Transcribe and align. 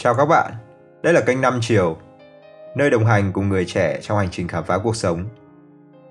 Chào 0.00 0.14
các 0.14 0.24
bạn, 0.24 0.52
đây 1.02 1.12
là 1.12 1.20
kênh 1.20 1.40
5 1.40 1.58
chiều, 1.62 1.96
nơi 2.76 2.90
đồng 2.90 3.06
hành 3.06 3.32
cùng 3.32 3.48
người 3.48 3.64
trẻ 3.64 4.00
trong 4.02 4.18
hành 4.18 4.28
trình 4.30 4.48
khám 4.48 4.64
phá 4.64 4.78
cuộc 4.78 4.96
sống. 4.96 5.24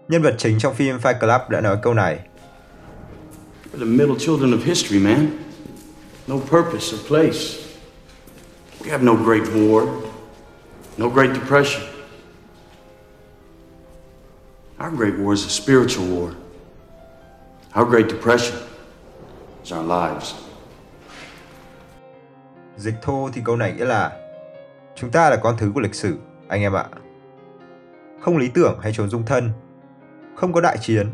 Nhân 0.08 0.22
vật 0.22 0.36
chính 0.38 0.60
trong 0.60 0.74
phim 0.74 0.98
Fight 0.98 1.20
Club 1.20 1.50
đã 1.50 1.62
nói 1.62 1.78
câu 1.82 1.94
này. 1.94 2.20
We're 3.74 3.80
the 3.80 3.86
middle 3.86 4.16
children 4.20 4.52
of 4.52 4.60
history, 4.66 5.00
man. 5.00 5.28
No 6.28 6.36
purpose 6.36 6.94
or 6.94 7.08
place. 7.08 7.40
We 8.80 8.90
have 8.92 9.04
no 9.04 9.14
great 9.14 9.44
war, 9.44 9.88
no 10.98 11.10
great 11.10 11.30
depression. 11.34 11.82
Our 14.80 14.96
great 14.98 15.14
war 15.20 15.34
is 15.34 15.46
a 15.46 15.64
spiritual 15.64 16.08
war. 16.08 16.30
Our 17.76 17.90
great 17.90 18.08
depression 18.08 18.58
is 19.64 19.72
our 19.72 19.84
lives. 19.84 20.47
Dịch 22.78 22.96
thô 23.02 23.30
thì 23.34 23.42
câu 23.46 23.56
này 23.56 23.74
nghĩa 23.78 23.86
là 23.86 24.28
Chúng 25.00 25.12
ta 25.12 25.30
là 25.30 25.36
con 25.36 25.56
thứ 25.58 25.72
của 25.74 25.80
lịch 25.80 25.96
sử, 25.96 26.18
anh 26.48 26.62
em 26.62 26.74
ạ. 26.74 26.86
Không 28.22 28.38
lý 28.38 28.50
tưởng 28.54 28.80
hay 28.82 28.94
trốn 28.94 29.10
dung 29.10 29.26
thân, 29.26 29.50
không 30.36 30.54
có 30.54 30.62
đại 30.62 30.78
chiến, 30.82 31.10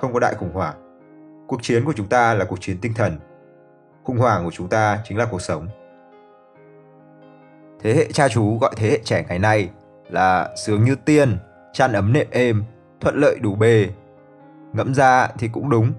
không 0.00 0.12
có 0.12 0.20
đại 0.20 0.34
khủng 0.34 0.52
hoảng. 0.52 0.74
Cuộc 1.46 1.62
chiến 1.62 1.84
của 1.84 1.92
chúng 1.96 2.06
ta 2.06 2.34
là 2.34 2.44
cuộc 2.44 2.60
chiến 2.60 2.78
tinh 2.80 2.94
thần. 2.94 3.18
Khủng 4.04 4.18
hoảng 4.18 4.44
của 4.44 4.50
chúng 4.50 4.68
ta 4.68 4.98
chính 5.04 5.18
là 5.18 5.26
cuộc 5.30 5.42
sống. 5.42 5.68
Thế 7.80 7.94
hệ 7.94 8.12
cha 8.12 8.28
chú 8.28 8.58
gọi 8.58 8.74
thế 8.76 8.90
hệ 8.90 9.00
trẻ 9.04 9.24
ngày 9.28 9.38
nay 9.38 9.70
là 10.08 10.56
sướng 10.56 10.84
như 10.84 10.94
tiên, 10.94 11.38
chăn 11.72 11.92
ấm 11.92 12.12
nệm 12.12 12.26
êm, 12.30 12.64
thuận 13.00 13.16
lợi 13.16 13.38
đủ 13.40 13.54
bề. 13.54 13.88
Ngẫm 14.72 14.94
ra 14.94 15.28
thì 15.38 15.48
cũng 15.52 15.70
đúng. 15.70 15.92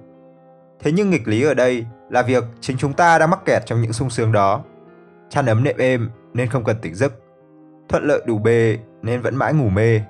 Thế 0.79 0.91
nhưng 0.91 1.09
nghịch 1.09 1.27
lý 1.27 1.43
ở 1.43 1.53
đây 1.53 1.85
là 2.09 2.21
việc 2.21 2.43
chính 2.61 2.77
chúng 2.77 2.93
ta 2.93 3.19
đang 3.19 3.29
mắc 3.29 3.39
kẹt 3.45 3.65
trong 3.65 3.81
những 3.81 3.93
sung 3.93 4.09
sướng 4.09 4.31
đó. 4.31 4.63
Chăn 5.29 5.45
ấm 5.45 5.63
nệm 5.63 5.77
êm 5.77 6.09
nên 6.33 6.49
không 6.49 6.63
cần 6.63 6.77
tỉnh 6.81 6.95
giấc. 6.95 7.13
Thuận 7.89 8.03
lợi 8.03 8.21
đủ 8.25 8.37
bề 8.37 8.77
nên 9.01 9.21
vẫn 9.21 9.35
mãi 9.35 9.53
ngủ 9.53 9.69
mê. 9.69 10.01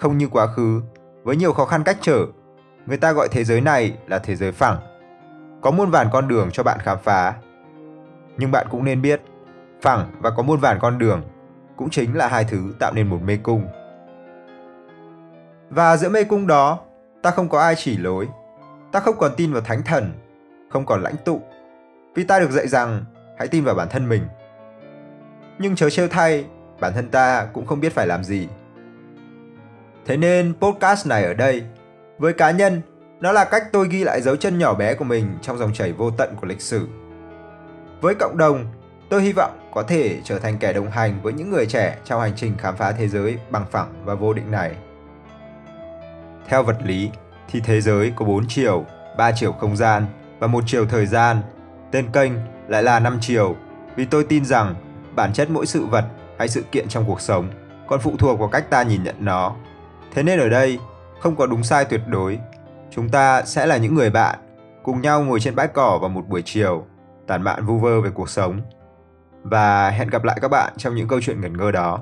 Không 0.00 0.18
như 0.18 0.28
quá 0.28 0.46
khứ, 0.46 0.82
với 1.22 1.36
nhiều 1.36 1.52
khó 1.52 1.64
khăn 1.64 1.82
cách 1.84 1.98
trở, 2.00 2.26
người 2.86 2.96
ta 2.96 3.12
gọi 3.12 3.28
thế 3.28 3.44
giới 3.44 3.60
này 3.60 3.96
là 4.06 4.18
thế 4.18 4.36
giới 4.36 4.52
phẳng. 4.52 4.78
Có 5.60 5.70
muôn 5.70 5.90
vàn 5.90 6.08
con 6.12 6.28
đường 6.28 6.50
cho 6.52 6.62
bạn 6.62 6.78
khám 6.82 6.98
phá. 7.02 7.34
Nhưng 8.36 8.50
bạn 8.50 8.66
cũng 8.70 8.84
nên 8.84 9.02
biết, 9.02 9.20
phẳng 9.82 10.10
và 10.20 10.30
có 10.30 10.42
muôn 10.42 10.60
vàn 10.60 10.78
con 10.80 10.98
đường 10.98 11.22
cũng 11.76 11.90
chính 11.90 12.16
là 12.16 12.28
hai 12.28 12.44
thứ 12.44 12.74
tạo 12.78 12.92
nên 12.92 13.08
một 13.08 13.18
mê 13.24 13.36
cung. 13.36 13.66
Và 15.70 15.96
giữa 15.96 16.08
mê 16.08 16.24
cung 16.24 16.46
đó, 16.46 16.78
ta 17.22 17.30
không 17.30 17.48
có 17.48 17.60
ai 17.60 17.74
chỉ 17.76 17.96
lối. 17.96 18.28
Ta 18.92 19.00
không 19.00 19.18
còn 19.18 19.32
tin 19.36 19.52
vào 19.52 19.62
thánh 19.62 19.82
thần, 19.82 20.12
không 20.70 20.86
còn 20.86 21.02
lãnh 21.02 21.16
tụ. 21.24 21.42
Vì 22.14 22.24
ta 22.24 22.38
được 22.38 22.50
dạy 22.50 22.68
rằng 22.68 23.04
hãy 23.38 23.48
tin 23.48 23.64
vào 23.64 23.74
bản 23.74 23.88
thân 23.90 24.08
mình. 24.08 24.22
Nhưng 25.58 25.76
chớ 25.76 25.90
trêu 25.90 26.08
thay, 26.08 26.44
bản 26.80 26.92
thân 26.94 27.08
ta 27.08 27.46
cũng 27.52 27.66
không 27.66 27.80
biết 27.80 27.92
phải 27.92 28.06
làm 28.06 28.24
gì. 28.24 28.48
Thế 30.06 30.16
nên 30.16 30.54
podcast 30.60 31.06
này 31.06 31.24
ở 31.24 31.34
đây, 31.34 31.62
với 32.18 32.32
cá 32.32 32.50
nhân, 32.50 32.80
nó 33.20 33.32
là 33.32 33.44
cách 33.44 33.64
tôi 33.72 33.88
ghi 33.88 34.04
lại 34.04 34.20
dấu 34.20 34.36
chân 34.36 34.58
nhỏ 34.58 34.74
bé 34.74 34.94
của 34.94 35.04
mình 35.04 35.38
trong 35.42 35.58
dòng 35.58 35.72
chảy 35.72 35.92
vô 35.92 36.10
tận 36.10 36.34
của 36.40 36.46
lịch 36.46 36.60
sử. 36.60 36.88
Với 38.00 38.14
cộng 38.14 38.36
đồng, 38.36 38.66
tôi 39.08 39.22
hy 39.22 39.32
vọng 39.32 39.70
có 39.74 39.82
thể 39.82 40.20
trở 40.24 40.38
thành 40.38 40.58
kẻ 40.58 40.72
đồng 40.72 40.90
hành 40.90 41.22
với 41.22 41.32
những 41.32 41.50
người 41.50 41.66
trẻ 41.66 41.98
trong 42.04 42.20
hành 42.20 42.32
trình 42.36 42.54
khám 42.58 42.76
phá 42.76 42.92
thế 42.92 43.08
giới 43.08 43.38
bằng 43.50 43.66
phẳng 43.70 43.92
và 44.04 44.14
vô 44.14 44.32
định 44.32 44.50
này. 44.50 44.76
Theo 46.46 46.62
vật 46.62 46.76
lý 46.84 47.10
thì 47.48 47.60
thế 47.60 47.80
giới 47.80 48.12
có 48.16 48.24
4 48.24 48.44
chiều, 48.48 48.84
3 49.18 49.32
chiều 49.32 49.52
không 49.52 49.76
gian 49.76 50.06
và 50.38 50.46
một 50.46 50.64
chiều 50.66 50.86
thời 50.86 51.06
gian. 51.06 51.42
Tên 51.90 52.12
kênh 52.12 52.32
lại 52.68 52.82
là 52.82 53.00
5 53.00 53.18
chiều 53.20 53.56
vì 53.96 54.04
tôi 54.04 54.24
tin 54.24 54.44
rằng 54.44 54.74
bản 55.14 55.32
chất 55.32 55.50
mỗi 55.50 55.66
sự 55.66 55.86
vật 55.86 56.04
hay 56.38 56.48
sự 56.48 56.62
kiện 56.62 56.88
trong 56.88 57.04
cuộc 57.06 57.20
sống 57.20 57.48
còn 57.86 58.00
phụ 58.00 58.16
thuộc 58.18 58.38
vào 58.38 58.48
cách 58.48 58.70
ta 58.70 58.82
nhìn 58.82 59.02
nhận 59.02 59.14
nó. 59.18 59.54
Thế 60.12 60.22
nên 60.22 60.38
ở 60.38 60.48
đây 60.48 60.78
không 61.20 61.36
có 61.36 61.46
đúng 61.46 61.62
sai 61.62 61.84
tuyệt 61.84 62.00
đối. 62.06 62.38
Chúng 62.90 63.08
ta 63.08 63.42
sẽ 63.42 63.66
là 63.66 63.76
những 63.76 63.94
người 63.94 64.10
bạn 64.10 64.38
cùng 64.82 65.00
nhau 65.00 65.22
ngồi 65.24 65.40
trên 65.40 65.54
bãi 65.54 65.68
cỏ 65.68 65.98
vào 66.00 66.08
một 66.08 66.28
buổi 66.28 66.42
chiều, 66.44 66.86
tản 67.26 67.42
mạn 67.42 67.66
vu 67.66 67.78
vơ 67.78 68.00
về 68.00 68.10
cuộc 68.10 68.30
sống. 68.30 68.60
Và 69.42 69.90
hẹn 69.90 70.08
gặp 70.08 70.24
lại 70.24 70.38
các 70.42 70.48
bạn 70.48 70.72
trong 70.76 70.94
những 70.94 71.08
câu 71.08 71.20
chuyện 71.22 71.40
ngẩn 71.40 71.56
ngơ 71.56 71.70
đó. 71.72 71.98